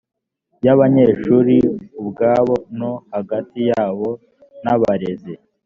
[0.65, 1.55] y abanyeshuri
[2.01, 4.09] ubwabo no hagati yabo
[4.63, 5.33] n abarezi